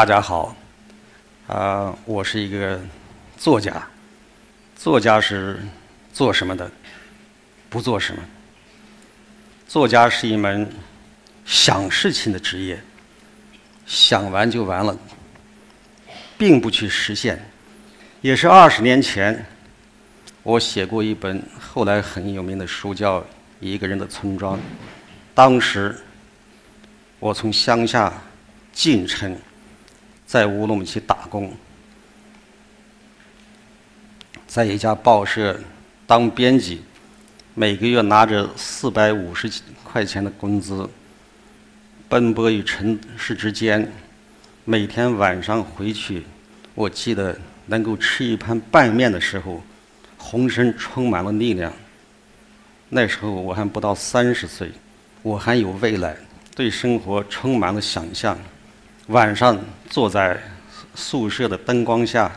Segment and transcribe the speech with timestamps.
[0.00, 0.56] 大家好，
[1.46, 2.80] 啊，我是一个
[3.36, 3.86] 作家。
[4.74, 5.60] 作家是
[6.10, 6.70] 做什么的？
[7.68, 8.22] 不做什么。
[9.68, 10.66] 作家是一门
[11.44, 12.82] 想事情的职业，
[13.84, 14.96] 想完就完了，
[16.38, 17.38] 并不去实现。
[18.22, 19.44] 也是二十年前，
[20.42, 23.20] 我写过一本后来很有名的书，叫
[23.60, 24.56] 《一个人的村庄》。
[25.34, 25.94] 当时，
[27.18, 28.10] 我从乡下
[28.72, 29.36] 进城，
[30.30, 31.52] 在乌鲁木齐打工。
[34.46, 35.58] 在一家报社
[36.06, 36.82] 当编辑，
[37.52, 39.50] 每个月拿着四百五十
[39.82, 40.88] 块钱的工资，
[42.08, 43.90] 奔波于城市之间。
[44.64, 46.22] 每天晚上回去，
[46.76, 49.60] 我记得能够吃一盘拌面的时候，
[50.16, 51.72] 浑身充满了力量。
[52.88, 54.70] 那时候我还不到三十岁，
[55.22, 56.16] 我还有未来，
[56.54, 58.38] 对生活充满了想象。
[59.08, 59.58] 晚上
[59.90, 60.42] 坐在
[60.94, 62.32] 宿舍的灯光下。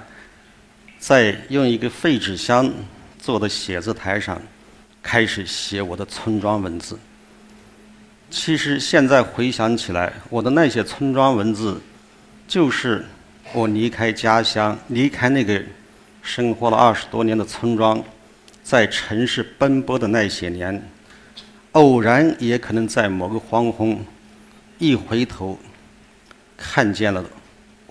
[0.99, 2.71] 在用一个废纸箱
[3.19, 4.41] 做的写字台上，
[5.01, 6.97] 开始写我的村庄文字。
[8.31, 11.81] 其实现在回想起来，我的那些村庄文字，
[12.47, 13.05] 就是
[13.51, 15.61] 我离开家乡、离开那个
[16.21, 18.01] 生活了二十多年的村庄，
[18.63, 20.89] 在城市奔波的那些年，
[21.73, 23.99] 偶然也可能在某个黄昏，
[24.79, 25.59] 一回头，
[26.55, 27.21] 看见了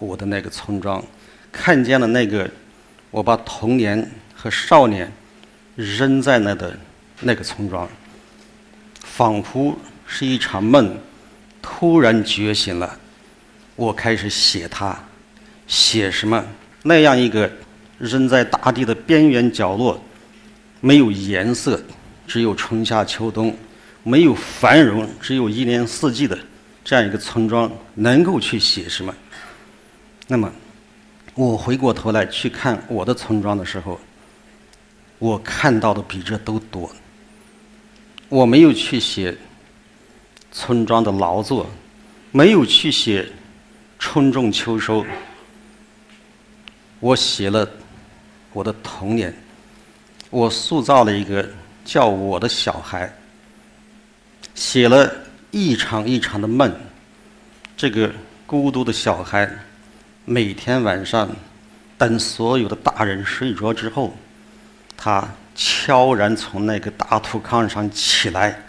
[0.06, 1.02] 我的那个村庄，
[1.50, 2.50] 看见了那个。
[3.10, 5.12] 我把童年和少年
[5.76, 6.74] 扔在那的
[7.20, 7.86] 那个村庄，
[9.00, 10.96] 仿佛是一场梦，
[11.60, 12.98] 突然觉醒了。
[13.76, 14.98] 我开始写它，
[15.66, 16.42] 写什么？
[16.84, 17.52] 那样一个
[17.98, 20.02] 扔在大地的边缘角落，
[20.80, 21.78] 没有颜色，
[22.26, 23.54] 只有春夏秋冬，
[24.02, 26.38] 没有繁荣，只有一年四季的
[26.82, 29.14] 这样一个村庄，能够去写什么？
[30.26, 30.52] 那么。
[31.34, 33.98] 我回过头来去看我的村庄的时候，
[35.18, 36.94] 我看到的比这都多。
[38.28, 39.34] 我没有去写
[40.50, 41.66] 村庄的劳作，
[42.32, 43.26] 没有去写
[43.98, 45.02] 春种秋收，
[47.00, 47.66] 我写了
[48.52, 49.34] 我的童年，
[50.28, 51.48] 我塑造了一个
[51.82, 53.10] 叫我的小孩，
[54.54, 55.10] 写了
[55.50, 56.70] 一场一场的梦，
[57.74, 58.12] 这个
[58.46, 59.50] 孤独的小孩。
[60.24, 61.28] 每天晚上，
[61.98, 64.16] 等所有的大人睡着之后，
[64.96, 68.62] 他悄然从那个大土炕上起来，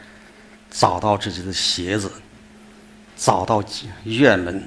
[0.71, 2.11] 找到自己的鞋子，
[3.15, 3.63] 找到
[4.05, 4.63] 院门，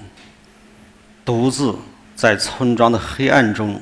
[1.25, 1.75] 独自
[2.15, 3.81] 在村庄的黑暗中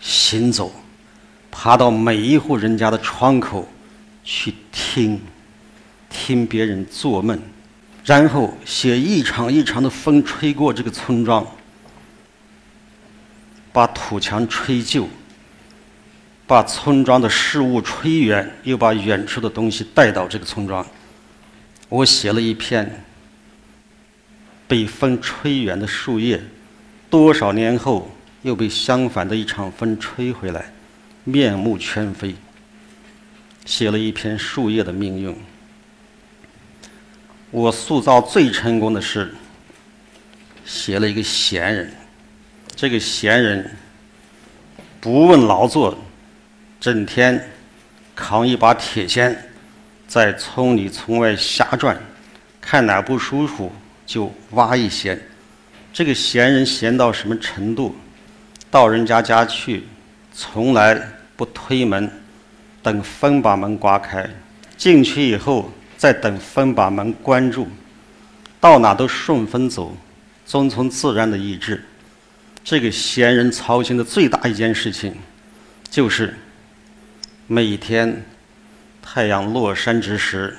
[0.00, 0.72] 行走，
[1.50, 3.68] 爬到每一户人家的窗口
[4.24, 5.20] 去听，
[6.08, 7.38] 听别人做梦，
[8.02, 11.46] 然后写一场一场的风吹过这个村庄。
[13.76, 15.06] 把土墙吹旧，
[16.46, 20.86] 把村庄的事物吹远，又把远处的东西带到这个村庄。
[21.90, 23.04] 我写了一篇
[24.66, 26.42] 被风吹远的树叶，
[27.10, 28.10] 多少年后
[28.40, 30.72] 又被相反的一场风吹回来，
[31.24, 32.34] 面目全非。
[33.66, 35.36] 写了一篇树叶的命运。
[37.50, 39.34] 我塑造最成功的是
[40.64, 41.92] 写了一个闲人。
[42.76, 43.74] 这个闲人
[45.00, 45.96] 不问劳作，
[46.78, 47.42] 整天
[48.14, 49.34] 扛一把铁锨，
[50.06, 51.98] 在村里村外瞎转，
[52.60, 53.72] 看哪不舒服
[54.04, 55.18] 就挖一些。
[55.90, 57.96] 这个闲人闲到什么程度？
[58.70, 59.84] 到人家家去，
[60.34, 61.00] 从来
[61.34, 62.10] 不推门，
[62.82, 64.22] 等风把门刮开；
[64.76, 67.66] 进去以后，再等风把门关住。
[68.60, 69.96] 到哪都顺风走，
[70.44, 71.82] 遵从自然的意志。
[72.66, 75.14] 这个闲人操心的最大一件事情，
[75.88, 76.36] 就是
[77.46, 78.24] 每天
[79.00, 80.56] 太阳落山之时，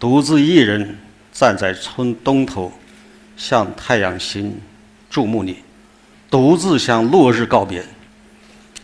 [0.00, 0.98] 独自一人
[1.32, 2.72] 站在村东头，
[3.36, 4.60] 向太阳行
[5.08, 5.58] 注目礼，
[6.28, 7.84] 独自向落日告别。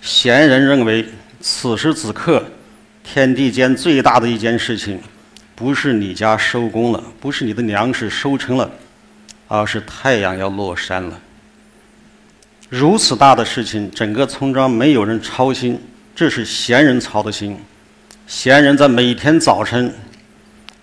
[0.00, 1.08] 闲人认为，
[1.40, 2.44] 此时此刻，
[3.02, 5.00] 天地间最大的一件事情，
[5.56, 8.70] 不是你家收工了，不是你的粮食收成了，
[9.48, 11.20] 而是太阳要落山了。
[12.72, 15.78] 如此大的事情，整个村庄没有人操心，
[16.14, 17.54] 这是闲人操的心。
[18.26, 19.94] 闲人在每天早晨，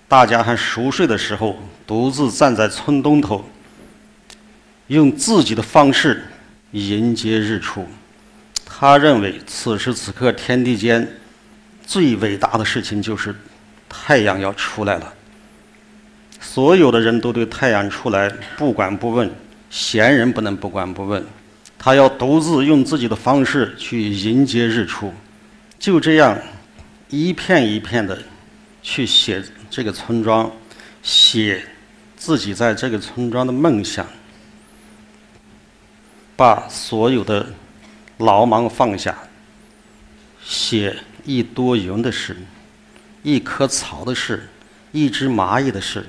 [0.07, 1.57] 大家还熟睡的时候，
[1.87, 3.43] 独自站在村东头，
[4.85, 6.23] 用自己的方式
[6.73, 7.87] 迎接日出。
[8.63, 11.15] 他认为此时此刻天地间
[11.83, 13.35] 最伟大的事情就是
[13.89, 15.11] 太阳要出来了。
[16.39, 19.27] 所有的人都对太阳出来不管不问，
[19.71, 21.25] 闲人不能不管不问，
[21.79, 25.13] 他要独自用自己的方式去迎接日出。
[25.79, 26.37] 就这样，
[27.09, 28.21] 一片一片的
[28.83, 30.51] 去写这个村庄，
[31.01, 31.65] 写
[32.17, 34.05] 自己在这个村庄的梦想，
[36.35, 37.47] 把所有的
[38.17, 39.17] 劳忙放下，
[40.43, 42.35] 写一朵云的事，
[43.23, 44.49] 一棵草的事，
[44.91, 46.05] 一只蚂蚁的事。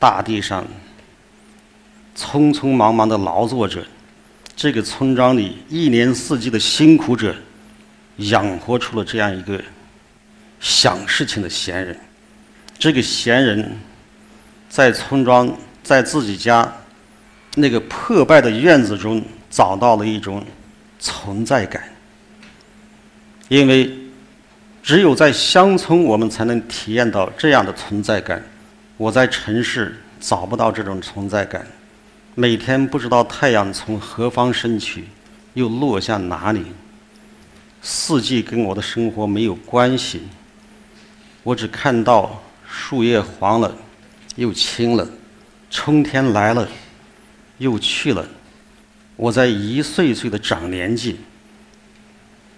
[0.00, 0.66] 大地上
[2.16, 3.84] 匆匆忙忙的劳作者，
[4.54, 7.34] 这个村庄里一年四季的辛苦者，
[8.16, 9.60] 养活出了这样一个
[10.60, 11.98] 想事情的闲人。
[12.78, 13.78] 这个闲人，
[14.68, 16.72] 在村庄，在自己家
[17.56, 20.44] 那个破败的院子中，找到了一种
[20.98, 21.82] 存在感。
[23.48, 23.90] 因为
[24.82, 28.42] 只有在乡村，我们才能体验到这样的存在感。
[28.96, 31.66] 我在城市找不到这种存在感，
[32.36, 35.04] 每天不知道太阳从何方升起，
[35.52, 36.64] 又落向哪里。
[37.80, 40.22] 四季跟我的生活没有关系，
[41.44, 43.72] 我只看到树叶黄了，
[44.34, 45.08] 又青了，
[45.70, 46.68] 春天来了，
[47.58, 48.26] 又去了。
[49.14, 51.20] 我在一岁岁的长年纪，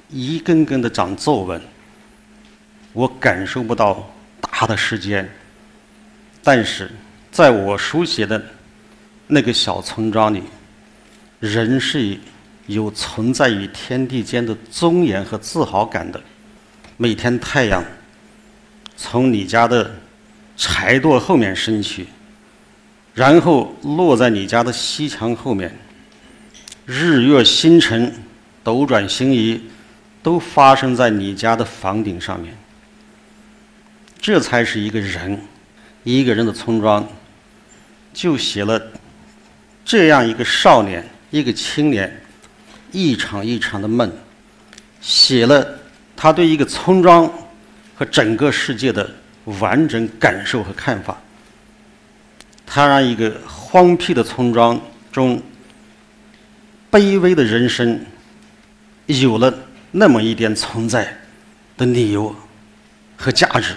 [0.08, 1.61] 一根根的长皱纹，
[2.94, 5.28] 我感受不到大的时间。
[6.43, 6.90] 但是，
[7.31, 8.43] 在我书写的
[9.28, 10.43] 那个小村庄里，
[11.40, 12.19] 人是
[12.67, 16.20] 有存在于天地间的尊严和自豪感的。
[16.96, 17.84] 每天太阳
[18.96, 19.94] 从你家的
[20.56, 22.06] 柴垛后面升起，
[23.14, 25.76] 然后落在你家的西墙后面。
[26.84, 28.14] 日月星辰、
[28.62, 29.61] 斗转星移，
[30.23, 32.56] 都发生在你家的房顶上面。
[34.20, 35.40] 这才是一个人。
[36.05, 37.05] 一个人的村庄，
[38.14, 38.81] 就写了
[39.87, 42.21] 这样一个少年，一个青年，
[42.91, 44.12] 一场一场的梦，
[45.00, 45.79] 写了
[46.15, 47.33] 他对一个村庄
[47.94, 49.09] 和整个世界的
[49.44, 51.17] 完整感受和看法。
[52.67, 54.79] 他让一个荒僻的村庄
[55.12, 55.41] 中
[56.91, 58.05] 卑微的人生
[59.06, 59.55] 有了
[59.93, 61.17] 那么一点存在
[61.77, 62.35] 的理由
[63.17, 63.77] 和价值。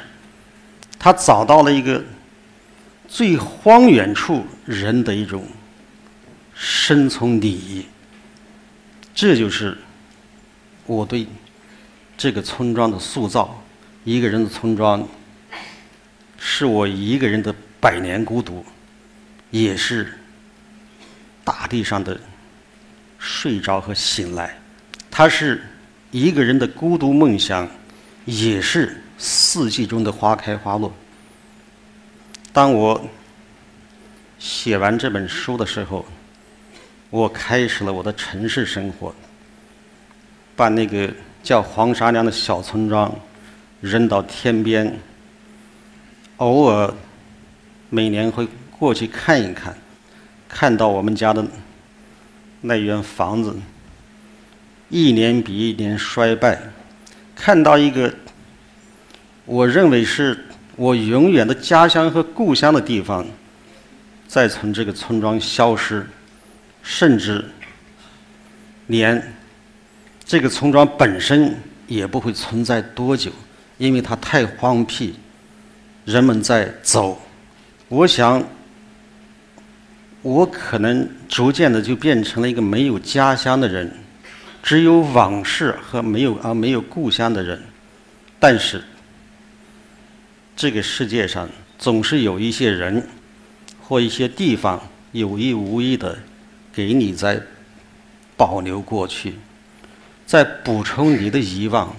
[0.98, 2.04] 他找到了一个。
[3.12, 5.44] 最荒远处人的一种
[6.62, 7.86] 生存礼仪，
[9.16, 9.78] 这就是
[10.86, 11.26] 我对
[12.18, 13.64] 这个村庄的塑造。
[14.04, 15.08] 一个人的村庄，
[16.38, 18.66] 是我一个人的百年孤独，
[19.52, 20.20] 也是
[21.46, 22.20] 大地上的
[23.18, 24.60] 睡着和醒来。
[25.10, 25.64] 它是
[26.12, 27.70] 一个人的孤独梦想，
[28.26, 30.94] 也是四季中的花开花落。
[32.52, 33.10] 当我
[34.38, 36.06] 写完这本书的时候，
[37.10, 39.14] 我开始了我的城市生活，
[40.56, 41.12] 把那个
[41.42, 43.14] 叫黄沙梁的小村庄
[43.82, 44.98] 扔到天边，
[46.38, 46.94] 偶尔
[47.89, 48.48] 每年会
[48.78, 49.75] 过去看一看，
[50.48, 51.46] 看到我们家的
[52.62, 53.56] 那院房子
[54.89, 56.60] 一年比一年衰败，
[57.36, 58.13] 看到一个
[59.46, 60.46] 我认为是。
[60.75, 63.28] 我永远的家乡和故乡的地方，
[64.30, 66.08] 再从这个村庄消失，
[66.91, 67.46] 甚至
[68.88, 69.36] 连
[70.25, 71.55] 这个村庄本身
[71.86, 73.31] 也不会存在多久，
[73.77, 75.13] 因为它太荒僻，
[76.03, 77.22] 人们在走。
[77.89, 78.43] 我想，
[80.24, 83.93] 我可能逐渐的就变成了一个没有家乡的人，
[84.63, 87.62] 只有往事和没有啊没有故乡的人，
[88.39, 88.84] 但是。
[90.55, 93.08] 这个世界上总是有一些人
[93.79, 94.81] 或一些地方
[95.13, 96.19] 有意无意的
[96.74, 97.42] 给你在
[98.38, 99.36] 保留过去，
[100.26, 101.96] 在补充你的遗忘，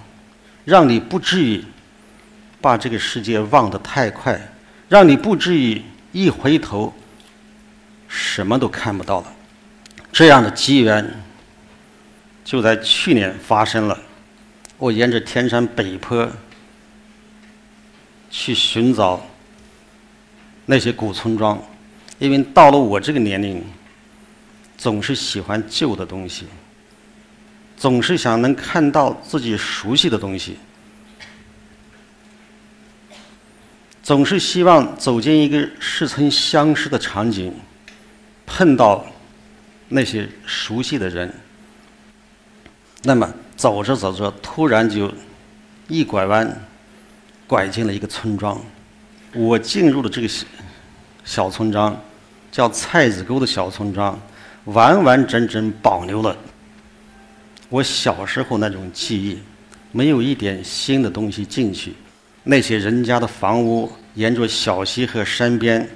[0.64, 1.64] 让你不至于
[2.60, 4.40] 把这个世界忘得太快，
[4.88, 6.92] 让你不至于一回头
[8.08, 9.32] 什么都看不到了。
[10.12, 11.22] 这样的机缘
[12.44, 13.98] 就在去年发生了。
[14.78, 16.30] 我沿着天山北坡。
[18.32, 19.26] 去寻找
[20.66, 21.60] 那些古村庄，
[22.20, 23.60] 因为到了我这个年龄，
[24.80, 26.46] 总是喜欢旧的东西，
[27.76, 30.56] 总是想能看到自己熟悉的东西，
[34.02, 37.54] 总是希望走进一个似曾相识的场景，
[38.46, 39.04] 碰到
[39.88, 41.30] 那些熟悉的人。
[43.02, 45.12] 那么走着走着，突然就
[45.88, 46.66] 一拐弯。
[47.46, 48.56] 拐进了一个村庄，
[49.34, 50.46] 我进入了这个小
[51.24, 52.00] 小村庄，
[52.52, 54.16] 叫菜子沟的小村庄，
[54.66, 56.36] 完完整整保留了
[57.68, 59.38] 我小时候那种记忆，
[59.92, 61.94] 没有一点新的东西进去。
[62.42, 65.88] 那些人家的房屋沿着小溪和山边，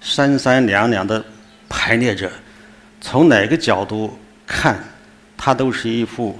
[0.00, 1.24] 三三两两的
[1.68, 2.30] 排列着，
[3.00, 4.82] 从哪个角度看，
[5.36, 6.38] 它都是一幅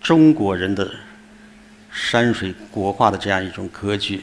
[0.00, 0.90] 中国人的
[1.90, 4.20] 山水国画的这样一种格局。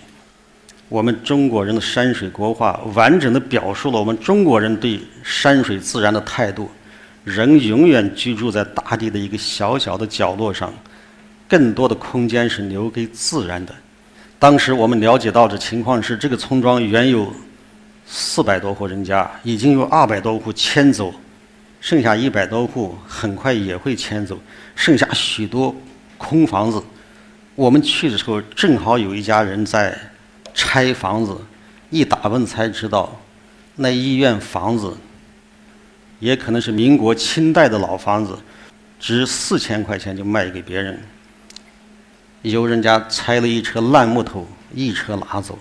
[0.89, 6.69] 我们中国人的山水国画，完整的表述了我们中国人对山水自然的态度。
[7.25, 10.73] 人永远居住在大地的一个小小的角落上，
[11.45, 13.75] 更多的空间是留给自然的。
[14.39, 17.33] 当时我们了解到的情况是，这个村庄原有
[18.05, 21.13] 四百多户人家，已经有二百多户迁走，
[21.81, 24.39] 剩下一百多户很快也会迁走，
[24.73, 25.75] 剩下许多
[26.17, 26.81] 空房子。
[27.55, 29.93] 我们去的时候，正好有一家人在。
[30.57, 31.37] 拆房子，
[31.91, 33.21] 一打问才知道，
[33.75, 34.97] 那医院房子
[36.19, 38.35] 也可能是民国清代的老房子，
[38.99, 40.99] 值四千块钱就卖给别人。
[42.41, 45.59] 由人家拆了一车烂木头，一车拿走。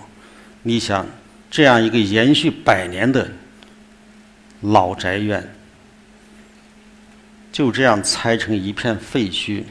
[0.62, 1.06] 你想，
[1.50, 3.30] 这样一个延续百年的
[4.62, 5.46] 老宅院，
[7.52, 9.62] 就这样拆成一片废墟，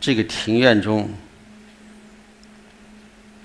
[0.00, 1.10] 这个庭院中。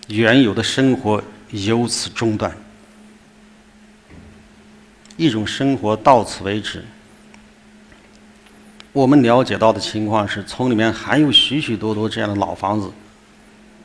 [0.08, 1.22] 原有的生活
[1.52, 2.56] 由此中断，
[5.18, 6.84] 一种生活到此为止。
[8.94, 12.90] 我们了解到的情况是，村里面还有许许多多这样的老房子，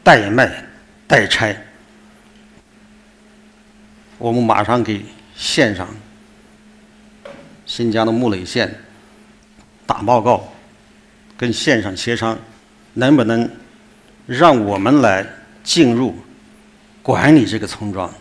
[0.02, 0.64] 待卖、
[1.06, 1.54] 待拆。
[4.16, 5.88] 我们马上给县上、
[7.66, 8.72] 新疆的木垒县
[9.84, 10.52] 打报告，
[11.36, 12.38] 跟县上协商，
[12.94, 13.50] 能不能
[14.26, 15.26] 让我们来。
[15.62, 16.14] 进入
[17.02, 18.12] 管理这个村庄，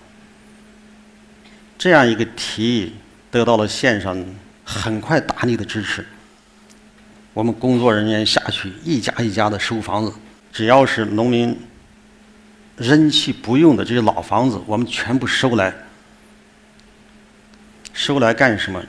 [1.77, 2.93] 这样一个提议
[3.29, 4.23] 得到了县上
[4.63, 6.05] 很快大力的支持。
[7.33, 10.13] 我们工作人员下去一家一家的收房子，
[10.51, 11.57] 只要是农民
[12.77, 15.73] 扔弃不用的这些老房子，我们全部收来。
[17.93, 18.83] 收来干什么？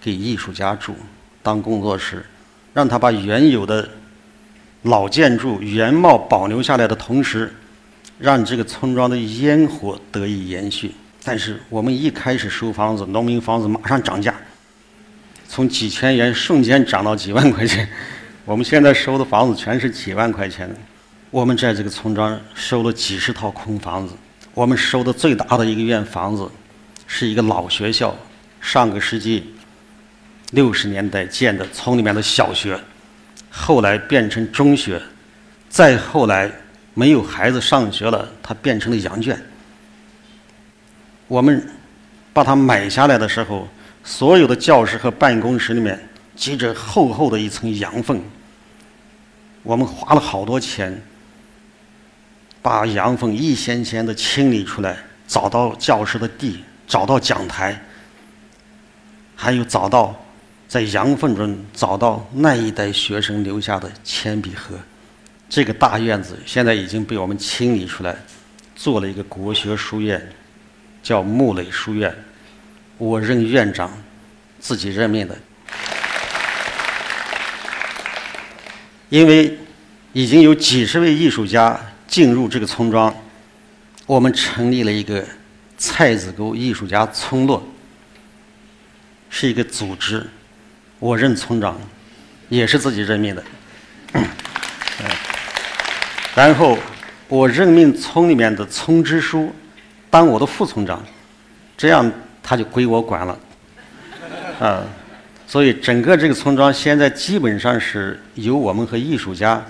[0.00, 0.94] 给艺术家住，
[1.42, 2.24] 当工作室，
[2.72, 3.88] 让他把原有的
[4.82, 7.52] 老建筑原貌保留下来的同时。
[8.24, 10.90] 让这个村庄的烟火得以延续，
[11.22, 14.34] 但是我们一开始收房子，农民房子马上涨价，
[15.46, 17.86] 从几千元瞬间涨到几万块钱。
[18.46, 20.74] 我们现在收的房子全是几万块钱的。
[21.30, 24.14] 我们在这个村庄收了几十套空房子。
[24.54, 26.50] 我们收的最大的一个院房子，
[27.06, 28.16] 是一个老学校，
[28.62, 29.52] 上个世纪
[30.52, 32.80] 六十年代建的村里面的小学，
[33.50, 34.98] 后来变成中学，
[35.68, 36.50] 再后来。
[36.94, 39.38] 没有孩子上学了，它变成了羊圈。
[41.26, 41.66] 我们
[42.32, 43.68] 把它买下来的时候，
[44.04, 45.98] 所有的教室和办公室里面
[46.36, 48.20] 积着厚厚的一层羊粪。
[49.62, 51.02] 我们花了好多钱，
[52.60, 54.96] 把羊粪一掀掀的清理出来，
[55.26, 57.82] 找到教室的地，找到讲台，
[59.34, 60.14] 还有找到
[60.68, 64.78] 在羊粪中找到那一代学生留下的铅笔盒。
[65.54, 68.16] 这个大院子现在已经被我们清理出来，
[68.74, 70.20] 做了一个国学书院，
[71.00, 72.12] 叫木垒书院。
[72.98, 73.96] 我任院长，
[74.58, 75.38] 自己任命的。
[79.10, 79.56] 因为
[80.12, 83.14] 已经有几十位艺术家进入这个村庄，
[84.06, 85.24] 我们成立了一个
[85.78, 87.64] 菜子沟艺术家村落，
[89.30, 90.26] 是一个组织。
[90.98, 91.80] 我任村长，
[92.48, 93.44] 也是自己任命的。
[96.34, 96.76] 然后，
[97.28, 99.54] 我任命村里面的村支书
[100.10, 101.00] 当我的副村长，
[101.76, 102.10] 这样
[102.42, 103.38] 他就归我管了，
[104.58, 104.82] 啊，
[105.46, 109.64] 所以整个这个村庄现在基本上是由我们和艺术家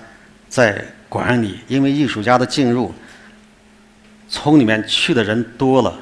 [0.49, 1.59] 在管理。
[1.67, 2.91] 因为艺术家的进入，
[4.27, 5.95] 村里面去的人多了，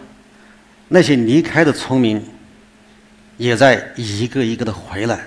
[0.88, 2.26] 那些离开的村民
[3.36, 5.20] 也在一个一个的回来，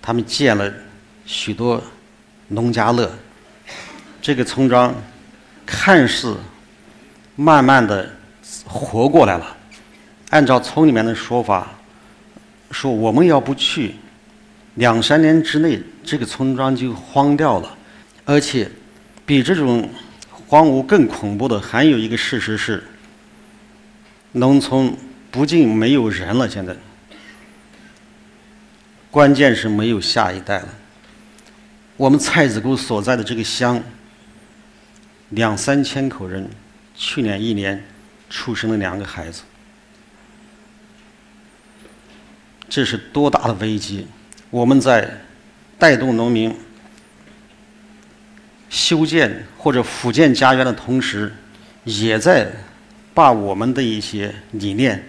[0.00, 0.72] 他们建了
[1.24, 1.82] 许多
[2.46, 3.10] 农家乐。
[4.26, 4.92] 这个村庄
[5.64, 6.36] 看似
[7.36, 8.10] 慢慢的
[8.64, 9.56] 活过来了。
[10.30, 11.70] 按照村里面的说法，
[12.72, 13.94] 说我们要不去，
[14.74, 17.78] 两三年之内这个村庄就荒掉了。
[18.24, 18.68] 而且
[19.24, 19.88] 比这种
[20.28, 22.82] 荒芜更恐怖的还有一个事实是，
[24.32, 24.92] 农村
[25.30, 26.74] 不仅没有人了，现在
[29.08, 30.68] 关键是没有下一代了。
[31.96, 33.80] 我们蔡子沟所在的这个乡。
[35.30, 36.48] 两三千口人，
[36.94, 37.84] 去年一年
[38.30, 39.42] 出生了两个孩子。
[42.68, 44.06] 这是多大的危机！
[44.50, 45.20] 我们在
[45.78, 46.54] 带动农民
[48.68, 51.32] 修建或者复建家园的同时，
[51.84, 52.50] 也在
[53.14, 55.04] 把我们的一些理念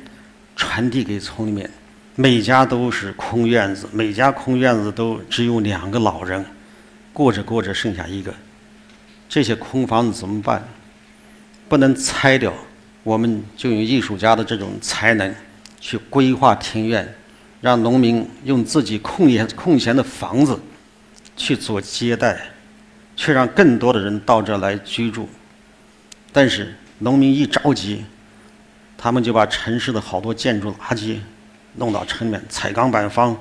[0.55, 1.69] 传递给村里面。
[2.15, 6.43] 每家都是空院子，每家空院子都只有两个老人，
[7.13, 8.33] 过着过着剩下一个。
[9.29, 10.67] 这些空房子怎么办？
[11.69, 12.53] 不能拆掉，
[13.03, 15.36] 我们就用艺术家的这种才能
[15.79, 17.15] 去规划庭院，
[17.62, 20.60] 让农民用自己空闲空闲的房子
[21.36, 22.39] 去做接待，
[23.15, 25.27] 却让更多的人到这来居住。
[26.31, 28.05] 但是农民一着急，
[28.98, 31.17] 他们就把城市的好多建筑垃圾。
[31.79, 33.38] 弄到城里面，彩钢板房，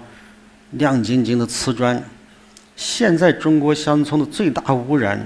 [0.73, 2.02] 亮晶晶的瓷砖。
[2.76, 5.19] 现在中国乡村的最大污染，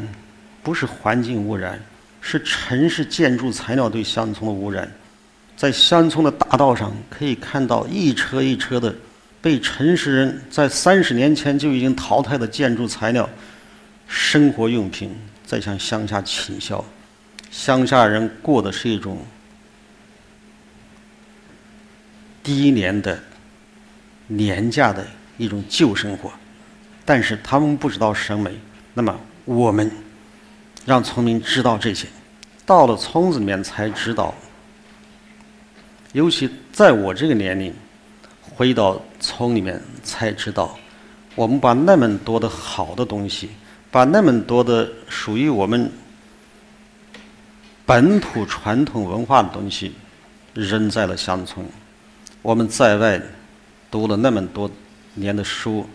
[0.62, 1.80] 不是环境污染，
[2.20, 4.90] 是城市建筑材料对乡村的污染。
[5.56, 8.94] 在乡村的大道上，可以看到一车一车的
[9.40, 13.28] 被城市人在三十年前就已经淘汰的建筑材料、
[14.06, 15.14] 生活用品，
[15.44, 16.84] 在向乡下倾销。
[17.50, 19.18] 乡下人过的是一种。
[22.42, 23.22] 低廉的、
[24.28, 26.32] 廉价的一种旧生活，
[27.04, 28.50] 但是他们不知道审美。
[28.94, 29.90] 那么，我们
[30.90, 32.08] 让村民知道这些，
[32.66, 34.34] 到了村子里面才知道。
[36.10, 37.72] 尤其在我这个年龄，
[38.42, 40.76] 回到村里面才知道，
[41.36, 43.50] 我们把那么多的好的东西，
[43.88, 45.88] 把那么多的属于我们
[47.86, 49.92] 本土传统文化的东西，
[50.54, 51.64] 扔在了乡村。
[52.42, 53.22] 我们在外
[53.92, 54.68] 读了那么多
[55.14, 55.88] 年的书，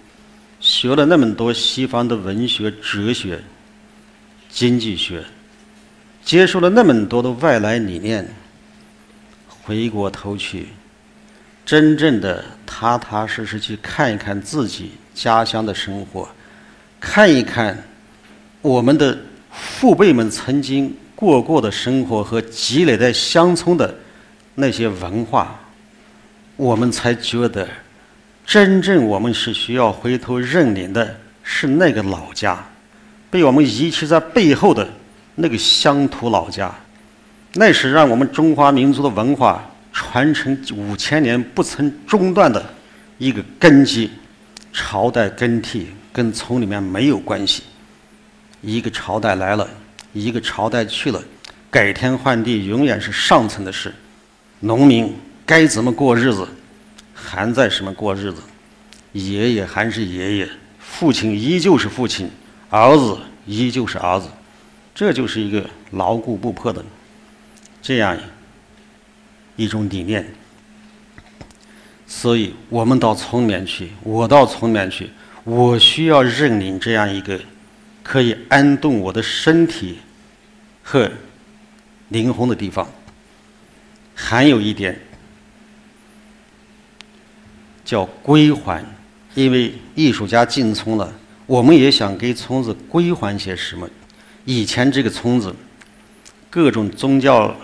[0.62, 3.44] 学了那么多西方的文学、哲学、
[4.56, 5.22] 经济学，
[6.24, 8.26] 接受了那么多的外来理念，
[9.50, 10.70] 回过头去，
[11.66, 16.30] 真正的踏踏实实去看一看自己家乡的生活，
[17.02, 17.84] 看一看
[18.62, 19.18] 我们的
[19.52, 23.94] 父辈们曾经过过的生活和积累在乡村的
[24.56, 25.60] 那些文化。
[26.56, 27.68] 我们才觉得，
[28.46, 32.66] 真正我们是需要回头认领的，是那个老家，
[33.36, 34.88] 被我们遗弃在背后的
[35.36, 36.74] 那个乡土老家，
[37.56, 42.66] 那是让我们中华民族的文化传承五千年不曾中断的
[43.18, 44.10] 一个根基。
[44.72, 47.64] 朝代更替跟村里面没有关系，
[48.62, 49.70] 一个朝代来了，
[50.14, 51.22] 一个朝代去了，
[51.70, 53.94] 改天换地永远是上层的事，
[54.62, 55.14] 农民。
[55.46, 56.48] 该怎么过日子，
[57.14, 58.42] 还在什么过日子？
[59.12, 62.30] 爷爷还是爷爷，父亲依旧是父亲，
[62.76, 64.28] 儿子依旧是儿子，
[64.94, 66.84] 这就是一个牢固不破的
[67.82, 68.18] 这样
[69.56, 70.26] 一种理念。
[72.06, 75.10] 所以我们到村里面去，我到村里面去，
[75.46, 77.40] 我需要认领这样一个
[78.04, 80.00] 可以安顿我的身体
[80.84, 81.10] 和
[82.10, 82.86] 灵魂的地方。
[84.14, 85.00] 还有一点。
[87.86, 88.84] 叫归还，
[89.36, 91.14] 因为艺术家进村了，
[91.48, 93.88] 我们也想给村子归还些什么。
[94.46, 95.56] 以前这个村子，
[96.50, 97.56] 各种宗教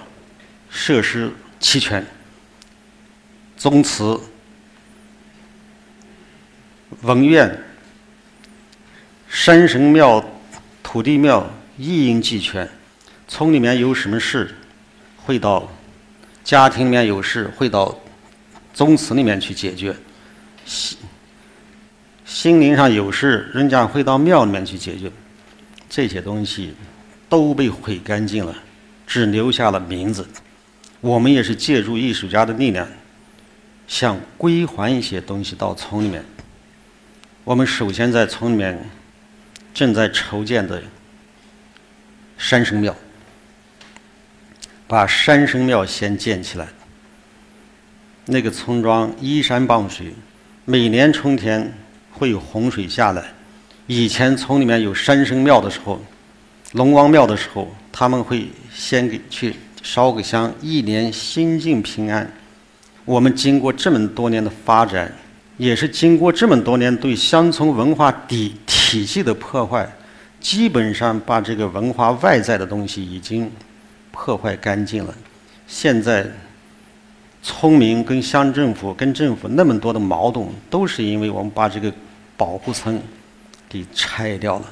[0.70, 2.06] 设施齐全，
[3.58, 4.20] 宗祠、
[7.02, 7.60] 文苑、
[9.28, 10.24] 山神庙、
[10.84, 12.70] 土地庙一应俱全。
[13.28, 14.56] 村里面有什么事，
[15.17, 15.72] 会到
[16.44, 17.98] 家庭里面有事，会到
[18.74, 19.96] 宗祠里面去解决。
[22.26, 25.12] 心灵上有事，人家会到庙里面去解决。
[25.90, 26.74] 这些东西
[27.28, 28.56] 都被毁干净了，
[29.06, 30.28] 只留下了名字。
[31.02, 32.88] 我们也是借助艺术家的力量，
[33.88, 36.24] 想归还一些东西到村里面。
[37.44, 38.90] 我们首先在村里面
[39.74, 40.82] 正在筹建的
[42.38, 42.96] 山神庙，
[44.88, 46.68] 把山神庙先建起来。
[48.26, 50.14] 那个村庄依山傍水。
[50.64, 51.74] 每年春天
[52.12, 53.24] 会有洪水下来，
[53.88, 56.00] 以前村里面有山神庙的时候，
[56.74, 62.32] 龙王庙的时候，他们会先给去烧个香，一年心境平安。
[63.06, 65.12] 我们经过这么多年的发展，
[65.58, 69.89] 也是经过这么多年对乡村文化底体系的破坏，
[70.39, 73.52] 基本上把这个文化外在的东西已经
[74.12, 75.13] 破坏干净了。
[75.67, 76.26] 现在。
[77.42, 81.92] 村民跟乡政府、跟政府那么多的矛盾，都是因为我们把这个
[82.38, 83.02] 保护层
[83.68, 84.66] 给拆掉了。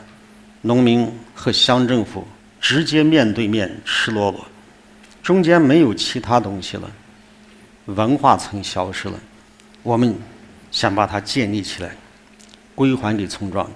[0.61, 2.27] 农民和乡政府
[2.59, 4.45] 直接面对面、赤裸裸，
[5.23, 6.89] 中间没有其他东西了。
[7.85, 9.19] 文化层消失了。
[9.81, 10.13] 我们
[10.69, 11.95] 想把它建立起来，
[12.75, 13.67] 归还给村庄。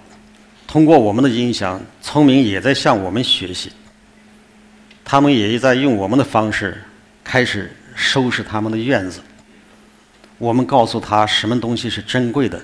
[0.67, 3.71] 通过我们的影响，村民也在向我们学习。
[5.05, 6.81] 他们也在用我们的方式
[7.23, 9.21] 开始收拾他们的院子。
[10.37, 12.61] 我们告诉他什么东西是珍贵的。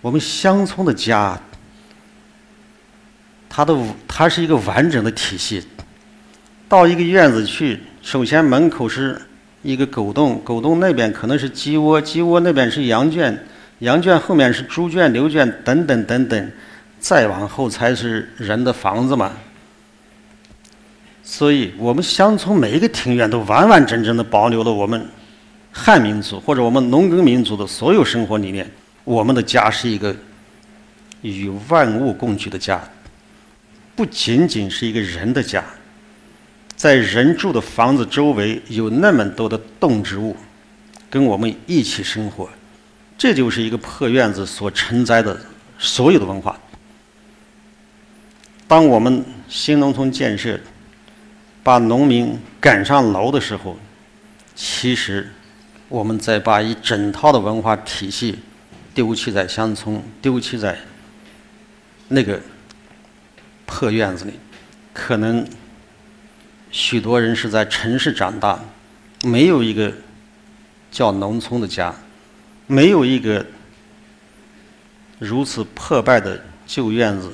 [0.00, 1.38] 我们乡村的家，
[3.48, 5.62] 它的它是一个完整的体系。
[6.68, 9.20] 到一个院子去，首先门口是
[9.62, 13.46] 一个狗洞，狗洞那边可能是鸡窝，鸡窝那边是羊圈，
[13.80, 16.52] 羊圈后面是猪圈、牛圈等等等等，
[16.98, 19.32] 再往后才是人的房子嘛。
[21.24, 25.08] 所以我们乡村每一个庭院都完完整整的保留了我们
[25.72, 28.70] 汉民族或者我们农耕民族的所有生活理念。
[29.04, 30.14] 我们的家是一个
[31.22, 32.80] 与万物共居的家，
[33.96, 35.64] 不仅仅是一个人的家。
[36.76, 40.36] 在人住的房子周围有那么多的动植物，
[41.08, 42.48] 跟我们一起生活，
[43.16, 45.40] 这就是一个破院子所承载的
[45.78, 46.58] 所有的文化。
[48.66, 50.58] 当我们新农村建设
[51.64, 53.76] 把农民赶上楼的时候，
[54.54, 55.32] 其实
[55.88, 58.38] 我们在把一整套的文化体系
[58.94, 60.78] 丢弃在乡村，丢弃在
[62.06, 62.40] 那个
[63.66, 64.34] 破院子里，
[64.92, 65.44] 可能。
[66.76, 68.58] 许多人是在城市长大，
[69.22, 69.92] 没有一个
[70.90, 71.94] 叫农村的家，
[72.66, 73.46] 没有一个
[75.20, 77.32] 如此破败的旧院子，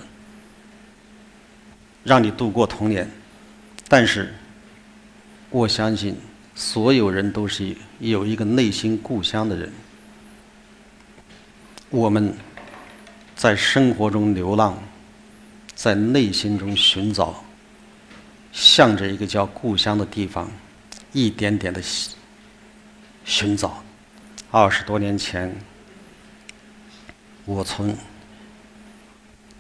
[2.05, 3.11] 让你度过童年。
[3.93, 4.33] 但是，
[5.51, 6.17] 我相信
[6.55, 9.73] 所有人都是有一个内心故乡的人。
[11.89, 12.33] 我们
[13.35, 14.81] 在生活中流浪，
[15.75, 17.43] 在内心中寻找。
[18.53, 20.49] 向着一个叫故乡的地方，
[21.13, 21.83] 一点点的
[23.25, 23.83] 寻找。
[24.53, 25.53] 二十多年前，
[27.45, 27.97] 我从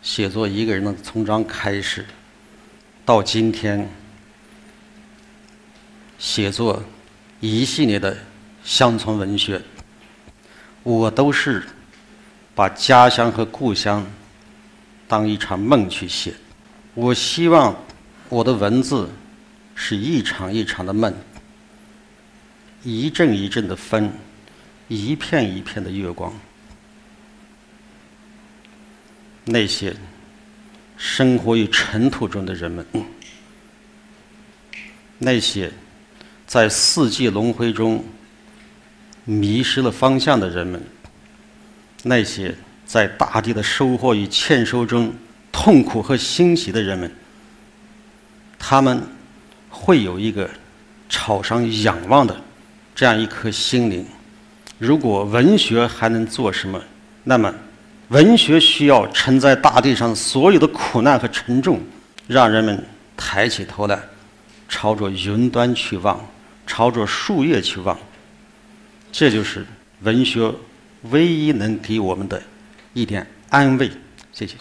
[0.03, 2.07] 写作一个人的村庄开始，
[3.05, 3.89] 到今天
[6.21, 6.81] 写作
[7.41, 8.17] 一系列的
[8.63, 9.61] 乡村文学，
[10.85, 11.65] 我都是
[12.55, 14.07] 把家乡和故乡
[15.09, 16.33] 当一场梦去写。
[16.95, 17.75] 我希望。
[18.29, 19.11] 我的文字
[19.75, 21.13] 是一场一场的梦，
[22.85, 24.09] 一阵一阵的风，
[24.87, 26.33] 一片一片的月光。
[29.45, 29.97] 那些
[30.97, 32.87] 生活于尘土中的人们，
[35.19, 35.73] 那些
[36.51, 38.05] 在四季轮回中
[39.25, 40.83] 迷失了方向的人们，
[42.03, 42.53] 那些
[42.85, 45.15] 在大地的收获与欠收中
[45.53, 47.09] 痛苦和欣喜的人们。
[48.59, 49.01] 他们
[49.69, 50.51] 会有一个
[51.09, 52.37] 朝上仰望的
[52.97, 54.05] 这样一颗心灵。
[54.77, 56.83] 如果文学还能做什么，
[57.23, 57.55] 那么
[58.09, 61.81] 文学需要承载大地上所有的苦难和沉重，
[62.27, 62.85] 让人们
[63.17, 63.97] 抬起头来，
[64.69, 66.21] 朝着云端去望，
[66.71, 67.99] 朝着树叶去望。
[69.11, 69.67] 这就是
[70.03, 70.55] 文学
[71.11, 72.41] 唯一能给我们的
[72.95, 73.91] 一点安慰。
[74.33, 74.55] 谢谢。